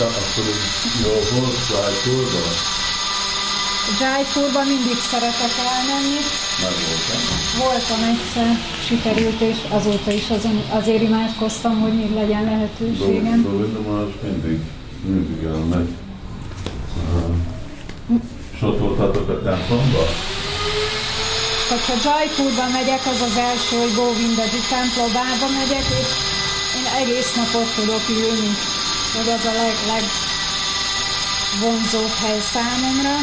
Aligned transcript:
akkor 0.00 0.44
jó 1.02 1.38
volt 1.38 1.58
Jaipurba? 1.70 2.44
Jaipurba 4.00 4.62
mindig 4.72 4.98
szeretek 5.10 5.54
elmenni. 5.72 6.20
Meg 6.62 6.74
voltam. 6.86 7.20
Voltam 7.64 8.00
egyszer, 8.12 8.50
sikerült, 8.88 9.40
és 9.40 9.58
azóta 9.68 10.10
is 10.20 10.26
azon, 10.36 10.62
azért 10.78 11.02
imádkoztam, 11.02 11.80
hogy 11.80 11.94
még 12.00 12.12
legyen 12.14 12.44
lehetőségem. 12.44 13.38
Maharaj 13.86 14.14
mindig, 14.22 14.58
mindig 15.04 15.44
elmegy. 15.44 15.88
És 18.54 18.62
ott 18.62 18.78
voltatok 18.78 19.28
a 19.28 19.42
templomba? 19.42 20.04
Hogyha 21.68 21.96
Jaipurba 22.04 22.66
megyek, 22.78 23.02
az 23.12 23.20
az 23.28 23.36
első, 23.50 23.74
hogy 23.82 23.94
Govindaji 23.94 24.60
templomba 24.72 25.48
megyek, 25.58 25.86
és 26.00 26.10
én 26.78 26.86
egész 27.02 27.32
nap 27.36 27.50
ott 27.60 27.72
tudok 27.78 28.04
ülni, 28.08 28.50
hogy 29.18 29.28
az 29.28 29.44
a 29.44 29.54
leg, 29.62 29.74
legvonzóbb 31.52 32.14
hely 32.22 32.40
számomra, 32.52 33.16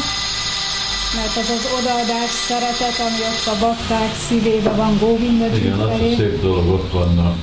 mert 1.16 1.36
az 1.36 1.48
az 1.56 1.64
odaadás 1.78 2.30
szeretet, 2.48 2.98
ami 3.06 3.20
ott 3.30 3.46
a 3.54 3.56
bakták 3.60 4.12
szívében 4.28 4.76
van 4.76 4.98
Govindaji 4.98 5.56
Igen, 5.56 5.78
az 5.78 6.00
a 6.00 6.16
szép 6.16 6.40
dolog, 6.40 6.68
ott 6.68 6.90
vannak. 6.92 7.36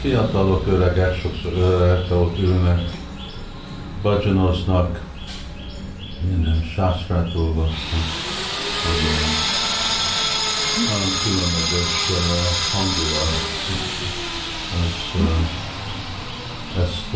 Fiatalok, 0.00 0.66
öregek, 0.66 1.20
sokszor 1.20 1.52
öregek, 1.52 2.10
ott 2.10 2.38
ülnek, 2.38 2.80
bhajanoznak, 4.02 5.00
minden 6.30 6.70
sástrát 6.74 7.34
olvasnak. 7.34 8.06
Nagyon, 10.76 11.12
különleges 11.22 12.10
uh, 12.10 12.18
hangulat. 12.72 13.42
Uh, 15.14 15.63
ezt 16.76 17.12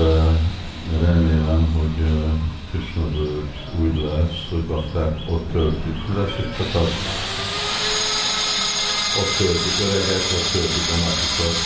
remélem, 1.06 1.64
hogy 1.78 1.96
Krishna 2.70 3.02
úgy 3.83 3.96
lesz, 4.02 4.41
hogy 4.50 4.64
bakták 4.64 5.14
ott 5.30 5.52
töltik. 5.52 5.96
Itt 6.38 6.56
csak 6.56 6.74
az 6.83 6.92
ott 9.20 9.36
töltik 9.38 9.77
öregek, 9.86 10.24
ott 10.36 10.50
töltik 10.52 10.88
a 10.94 10.96
napokat. 11.05 11.56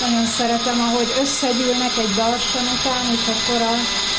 Nagyon 0.00 0.26
szeretem, 0.26 0.78
ahogy 0.80 1.10
összegyűlnek 1.22 1.94
egy 2.04 2.14
darsan 2.20 2.66
után, 2.76 3.04
és 3.16 3.24
akkor 3.34 3.60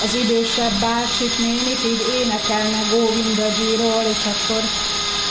az 0.05 0.13
idősebb 0.23 0.75
bácsik 0.85 1.33
nénik 1.45 1.79
így 1.91 2.03
énekelnek 2.19 2.85
Govindajiról, 2.93 4.03
és 4.13 4.23
akkor 4.33 4.61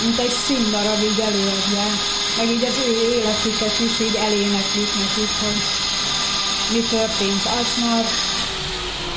mint 0.03 0.19
egy 0.19 0.37
színdarab 0.45 1.01
így 1.11 1.21
előadják. 1.29 2.24
Meg 2.37 2.49
így 2.55 2.65
az 2.71 2.77
ő 2.87 2.91
életüket 3.17 3.77
is 3.87 3.95
így 4.07 4.17
eléneklik 4.27 4.91
nekik, 5.03 5.31
hogy 5.43 5.59
mi 6.73 6.81
történt 6.97 7.43
aznap, 7.61 8.07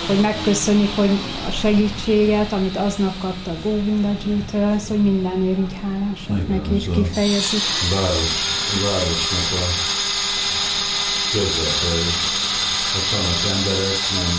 hogy 0.08 0.20
megköszönik, 0.20 0.96
hogy 0.96 1.10
a 1.50 1.52
segítséget, 1.62 2.52
amit 2.54 2.78
aznap 2.78 3.16
kaptak 3.22 3.64
Govindajitől, 3.64 4.64
ez, 4.76 4.88
hogy 4.88 5.04
mindenért 5.04 5.60
így 5.66 5.76
hálásak 5.84 6.48
neki, 6.48 6.70
és 6.76 6.84
ez 6.86 6.90
a- 6.90 6.94
kifejezik. 7.02 7.64
Város, 7.94 8.34
városnak 8.84 9.50
a 9.64 9.66
közvetei. 11.32 12.08
Ott 12.98 13.10
vannak 13.12 13.42
emberek, 13.56 14.00
nem, 14.18 14.36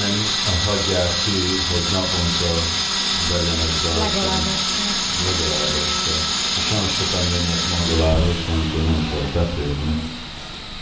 nem 0.00 0.58
hagyják 0.66 1.12
ki, 1.24 1.38
hogy 1.70 1.86
naponta 1.92 2.52
zárva. 3.82 4.04
Legalább 4.04 4.46
egyszer. 4.54 4.90
Legalább 5.24 5.74
egyszer. 5.84 6.31
És 6.72 6.78
nagyon 6.78 6.94
sokan 6.98 7.24
jönnek 7.32 7.62
Mangaláros, 7.72 8.40
amikor 8.52 8.82
nem 8.90 9.02
kell 9.10 9.26
betérni. 9.42 9.94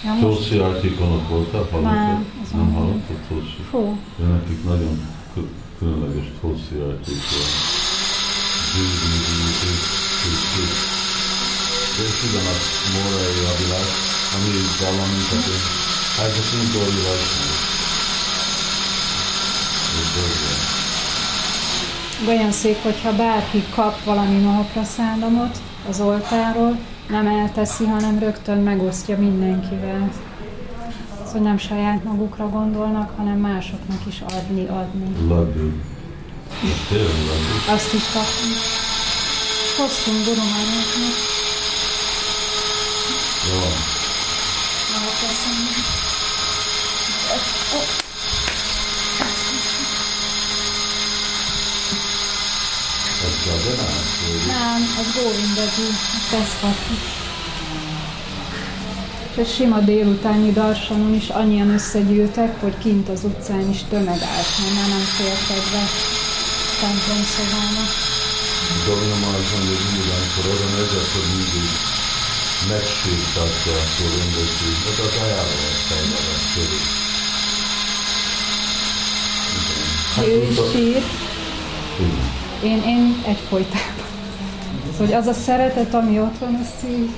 Ja, 0.05 0.13
most, 0.13 0.23
Tulsi 0.23 0.57
Artikon 0.59 1.11
ott 1.13 1.29
voltál, 1.29 1.65
hallottad? 1.71 1.93
Nem, 1.93 2.27
Nem 2.53 2.61
nem. 2.65 2.73
hallottad 2.75 3.17
Tulsi? 3.29 3.63
fú, 3.71 3.99
De 4.19 4.25
nekik 4.27 4.65
nagyon 4.65 4.95
kü- 5.35 5.55
különleges 5.79 6.27
Tulsi 6.41 6.75
Artikon. 6.91 7.49
És 12.07 12.17
ugyanaz 12.27 12.63
Mórai 12.93 13.39
Avilás, 13.53 13.91
ami 14.35 14.51
valami, 14.81 15.19
tehát 15.31 15.49
ezek 16.25 16.47
mind 16.53 16.73
Vajsnavok. 17.07 17.59
Ez 20.01 20.09
Dori. 20.15 20.50
Olyan 22.29 22.53
szép, 22.53 22.83
hogyha 22.83 23.17
bárki 23.17 23.63
kap 23.75 24.05
valami 24.05 24.39
mahapraszádamot 24.39 25.59
az 25.89 26.01
oltáról, 26.01 26.79
nem 27.09 27.27
elteszi, 27.27 27.85
hanem 27.85 28.19
rögtön 28.19 28.59
megosztja 28.59 29.19
mindenkivel. 29.19 30.11
Szóval 31.27 31.43
nem 31.43 31.59
saját 31.59 32.05
magukra 32.05 32.49
gondolnak, 32.49 33.13
hanem 33.17 33.39
másoknak 33.39 34.07
is 34.09 34.21
adni, 34.21 34.67
adni. 34.67 35.29
Laddu. 35.29 35.73
Azt 37.69 37.93
is 37.95 38.05
kapunk. 38.13 38.57
Hoztunk 39.77 40.25
Gurumányoknak 40.25 41.15
Jó. 43.51 43.59
mahapraszádamot. 44.93 45.99
Ez 47.35 48.10
Jagannath? 53.47 54.09
vagy- 54.27 54.47
Nem, 54.47 54.81
az 55.01 55.07
Govindaji, 55.15 55.89
azt 56.17 56.33
ezt 56.43 56.57
kapjuk. 56.61 57.03
És 59.33 59.37
a 59.43 59.55
sima 59.55 59.79
délutáni 59.91 60.53
darsanon 60.53 61.15
is 61.15 61.29
annyian 61.29 61.71
összegyűltek, 61.79 62.61
hogy 62.61 62.79
kint 62.79 63.09
az 63.09 63.21
utcán 63.25 63.71
is 63.71 63.81
tömeg 63.91 64.21
állt, 64.35 64.51
mert 64.61 64.75
már 64.75 64.89
nem 64.89 65.05
fértek 65.17 65.65
be 65.73 65.83
templom 66.81 67.23
szobába. 67.37 67.85
Maharaj 68.87 69.45
mondja, 69.53 69.75
hogy 69.77 69.85
mindig, 69.87 70.11
amikor 70.17 70.45
oda 70.55 70.69
megy, 70.77 70.95
akkor 71.03 71.25
mindig 71.35 71.69
megsírtatja 72.73 73.73
a 73.83 73.85
Govindaji. 73.99 74.73
Hát 74.85 74.99
az 75.07 75.15
ajánló 75.25 75.59
a 75.71 75.77
fejlere 75.89 76.37
körül. 76.55 76.85
Hát 80.15 80.27
Ő 80.27 80.47
is 80.51 80.57
sír, 80.73 81.03
Igen. 82.01 82.30
Én, 82.63 82.83
én 82.83 83.23
egyfolytában. 83.27 84.09
Szóval 84.93 85.07
hogy 85.07 85.13
az 85.13 85.27
a 85.27 85.33
szeretet, 85.33 85.95
ami 85.95 86.21
ott 86.21 86.39
van, 86.39 86.55
azt 86.63 86.91
így 86.91 87.11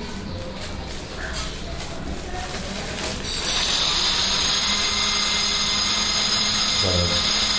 Szeret, 6.81 7.13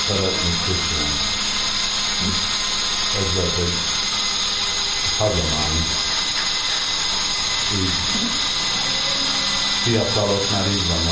szeretni 0.06 0.50
Krishnát. 0.64 1.32
Ez 3.18 3.34
volt 3.34 3.56
egy 3.58 3.78
hagyomány. 5.18 5.76
Így 7.80 7.90
fiatalok 9.82 10.50
már 10.50 10.66
így 10.66 10.86
vannak 10.88 11.03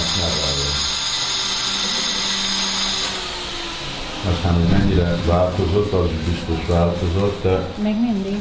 Aztán, 4.30 4.54
hogy 4.54 4.78
mennyire 4.78 5.16
változott, 5.26 5.92
az 5.92 6.08
biztos 6.28 6.66
változott, 6.68 7.42
de 7.42 7.66
még 7.82 7.94
mindig. 8.00 8.40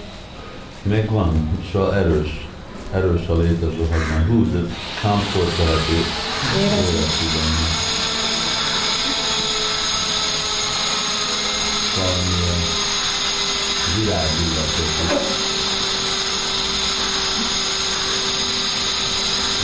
még 0.83 1.09
van, 1.11 1.59
szóval 1.71 1.95
erős, 1.95 2.47
erős 2.93 3.27
a 3.27 3.37
létező 3.37 3.87
hagyomány. 3.91 4.25
Hú, 4.27 4.51
de 4.51 4.59
komfortálható 5.01 5.93
Érezzük. 6.59 6.93
érezni. 6.93 7.67
Valamilyen 11.97 12.61
virágillatot. 13.97 15.21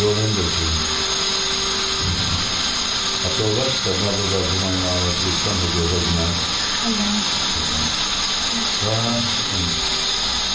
Jól 0.01 0.13
rendezni. 0.13 0.86
Hát 3.37 3.45
olvastad 3.45 3.97
magad 4.05 4.31
az 4.39 4.53
umanyválat 4.57 5.23
vissza, 5.23 5.51
hogy 5.61 5.75
olvasnál. 5.81 6.33
Igen. 6.89 7.13
Hát, 8.83 9.25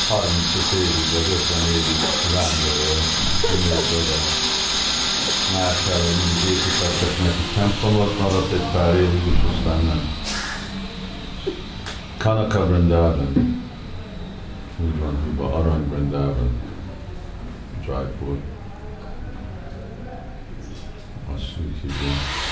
35 0.08 0.73
évig 0.81 1.06
vagy 1.14 1.29
50 1.34 1.67
évig 1.76 1.99
vándorol, 2.34 3.00
miért 3.62 3.90
oda. 3.99 4.19
Más 5.52 5.81
ellen 5.94 6.17
mindig 6.20 6.44
építettek 6.55 7.14
neki 7.25 7.44
templomot, 7.55 8.19
maradt 8.19 8.52
egy 8.52 8.69
pár 8.73 8.94
évig, 8.94 9.26
és 9.34 9.43
aztán 9.52 9.84
nem. 9.84 10.00
Kanaka 12.19 12.67
Vrindavan. 12.67 13.62
Úgy 14.84 14.99
van, 14.99 15.17
hívva 15.25 15.55
Arany 15.55 15.88
Vrindavan. 15.88 16.50
Jaipur. 17.87 18.37
Azt 21.34 21.52
úgy 21.58 21.76
hívja. 21.82 22.52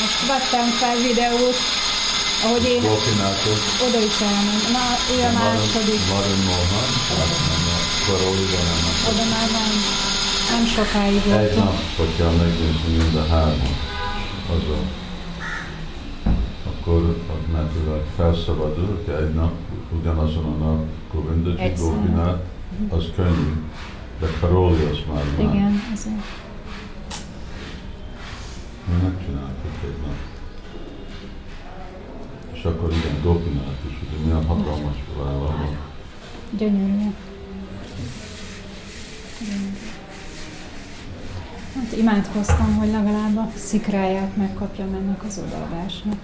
Most 0.00 0.20
vettem 0.30 0.66
fel 0.80 0.96
videót, 1.08 1.58
ahogy 2.44 2.64
én 2.72 2.82
oda 3.86 4.00
is 4.10 4.18
elmentem. 4.28 4.72
Na, 4.76 4.84
ő 5.14 5.16
a 5.28 5.32
második. 5.38 6.00
Mohan, 6.48 6.90
Karoliga, 8.06 8.60
nem 8.68 8.82
a 8.88 8.92
Oda 9.10 9.24
már 9.34 9.48
nem, 9.58 9.70
nem 10.52 10.64
sokáig 10.76 11.14
Egy 11.16 11.30
voltunk. 11.30 11.64
nap, 11.64 11.78
hogyha 11.96 12.28
megnézni 12.30 12.90
mind 12.96 13.14
a 13.22 13.26
hármat, 13.32 13.76
azon, 14.56 14.84
akkor 16.70 17.00
mert 17.52 17.72
felszabadul, 18.16 18.86
hogyha 18.96 19.18
egy 19.22 19.34
nap, 19.34 19.52
ugyanazon 20.00 20.44
a 20.44 20.64
nap 20.64 20.80
Govindaji. 21.12 21.72
Gopinát, 21.78 22.42
az 22.88 23.04
könnyű, 23.16 23.52
de 24.20 24.26
Karoli 24.40 24.84
az 24.92 24.98
már 25.12 25.24
már. 25.24 25.54
Igen, 25.54 25.82
ezért. 25.94 26.47
Megcsináltuk 28.88 30.00
nap. 30.02 30.14
És 32.52 32.64
akkor 32.64 32.92
igen, 32.92 33.22
Gopinát 33.22 33.78
is, 33.88 33.94
ugye 34.08 34.24
milyen 34.24 34.46
hatalmas 34.46 34.96
vállal 35.16 35.38
van. 35.38 35.76
Gyönyörű. 36.50 37.12
Hát 41.74 41.96
imádkoztam, 41.96 42.76
hogy 42.76 42.90
legalább 42.90 43.36
a 43.36 43.50
szikráját 43.56 44.36
megkapjam 44.36 44.94
ennek 44.94 45.24
az 45.24 45.40
odaadásnak. 45.46 46.16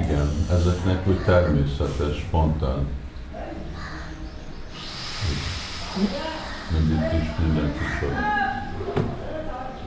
Igen, 0.00 0.28
ezeknek 0.50 1.08
úgy 1.08 1.24
természetes, 1.24 2.16
spontán. 2.16 2.86
Mint 6.70 6.90
itt 6.90 7.22
is 7.22 7.28
mindenki 7.38 7.84
sok. 8.00 8.45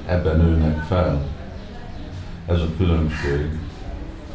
Ebben 0.10 0.38
nőnek 0.38 0.84
fel. 0.84 1.22
Ez 2.46 2.60
a 2.60 2.68
különbség 2.78 3.60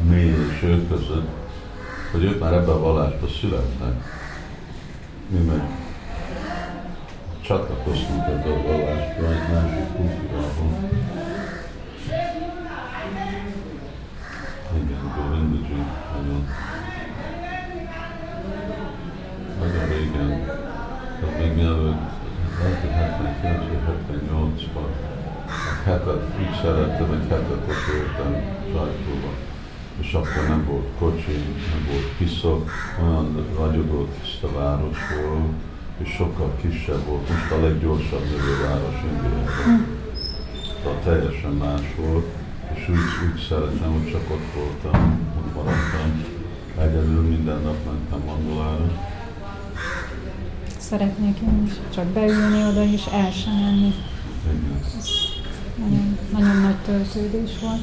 mi 0.08 0.20
és 0.20 0.62
ő 0.62 0.86
között, 0.86 1.28
hogy 2.12 2.24
ők 2.24 2.40
már 2.40 2.52
ebben 2.52 2.74
a 2.74 2.80
vallásban 2.80 3.28
születnek. 3.40 3.94
Mi 5.28 5.38
meg 5.38 5.62
csatlakoztunk 7.40 8.22
ebbe 8.26 8.50
a 8.50 8.62
vallásba 8.62 9.32
egy 9.32 9.52
másik 9.52 9.86
kultúrában. 9.96 10.90
Igen, 14.76 15.12
Govindaji, 15.16 15.84
nagyon, 16.14 16.48
nagyon 19.58 19.88
régen, 19.88 20.44
tehát 21.20 21.38
még 21.38 21.54
mielőtt, 21.54 22.00
lehet, 22.58 22.80
hogy 22.80 22.90
79 22.90 23.58
vagy 23.58 23.78
78-ban, 24.12 24.88
egy 25.10 25.13
hetet 25.84 26.22
úgy 26.38 26.54
szerettem, 26.62 27.12
egy 27.12 27.28
hetet 27.28 27.62
ott 27.68 27.84
voltam 27.92 28.32
sajtóba, 28.72 29.32
és 30.00 30.12
akkor 30.12 30.48
nem 30.48 30.64
volt 30.66 30.88
kocsi, 30.98 31.36
nem 31.72 31.86
volt 31.90 32.08
piszok, 32.18 32.70
olyan 33.02 33.46
ragyogó 33.58 34.08
tiszta 34.20 34.52
város 34.52 34.98
volt, 35.22 35.52
és 36.02 36.08
sokkal 36.08 36.52
kisebb 36.60 37.04
volt, 37.06 37.28
most 37.28 37.50
a 37.50 37.60
leggyorsabb 37.60 38.24
növő 38.24 38.66
város 38.66 39.00
Indiában. 39.02 39.86
Tehát 40.82 40.98
teljesen 40.98 41.52
más 41.52 41.94
volt, 41.96 42.26
és 42.74 42.88
úgy, 42.88 43.30
úgy 43.32 43.40
szeretem, 43.48 43.92
hogy 43.92 44.10
csak 44.10 44.30
ott 44.30 44.54
voltam, 44.54 45.18
ott 45.38 45.54
maradtam. 45.54 46.24
Egyedül 46.78 47.22
minden 47.22 47.60
nap 47.62 47.76
mentem 47.84 48.28
Angolára. 48.28 48.92
Szeretnék 50.78 51.38
én 51.38 51.62
is 51.66 51.72
csak 51.94 52.04
beülni 52.04 52.64
oda 52.64 52.84
és 52.84 53.06
el 53.12 53.30
sem 53.30 53.54
menni. 53.54 53.94
Igen. 54.44 55.33
Nagyon, 55.76 56.18
nagyon 56.32 56.56
nagy 56.56 56.76
töltődés 56.76 57.50
volt. 57.60 57.82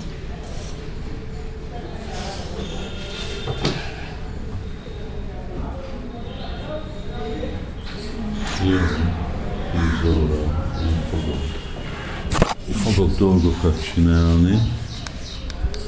Én 8.63 8.79
fogok, 11.09 11.41
fogok 12.81 13.17
dolgokat 13.17 13.91
csinálni. 13.93 14.57